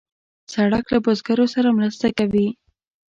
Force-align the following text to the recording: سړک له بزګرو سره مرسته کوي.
سړک 0.53 0.85
له 0.93 0.97
بزګرو 1.05 1.45
سره 1.55 1.69
مرسته 1.77 2.07
کوي. 2.17 2.47